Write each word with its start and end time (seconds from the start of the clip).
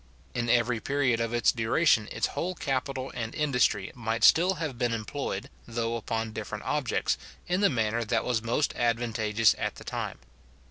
In 0.33 0.49
every 0.49 0.79
period 0.79 1.19
of 1.21 1.31
its 1.31 1.51
duration 1.51 2.07
its 2.11 2.25
whole 2.33 2.55
capital 2.55 3.11
and 3.13 3.35
industry 3.35 3.91
might 3.93 4.23
still 4.23 4.55
have 4.55 4.75
been 4.75 4.93
employed, 4.93 5.47
though 5.67 5.95
upon 5.95 6.33
different 6.33 6.63
objects, 6.63 7.19
in 7.47 7.61
the 7.61 7.69
manner 7.69 8.03
that 8.03 8.25
was 8.25 8.41
most 8.41 8.73
advantageous 8.75 9.53
at 9.59 9.75
the 9.75 9.83
time. 9.83 10.17